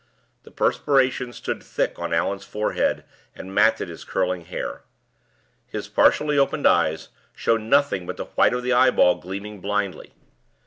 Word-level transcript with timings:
The 0.41 0.49
perspiration 0.49 1.31
stood 1.31 1.61
thick 1.61 1.99
on 1.99 2.11
Allan's 2.11 2.43
forehead, 2.43 3.03
and 3.35 3.53
matted 3.53 3.87
his 3.87 4.03
curling 4.03 4.45
hair. 4.45 4.81
His 5.67 5.87
partially 5.87 6.39
opened 6.39 6.65
eyes 6.65 7.09
showed 7.35 7.61
nothing 7.61 8.07
but 8.07 8.17
the 8.17 8.25
white 8.25 8.55
of 8.55 8.63
the 8.63 8.73
eyeball 8.73 9.17
gleaming 9.19 9.61
blindly. 9.61 10.15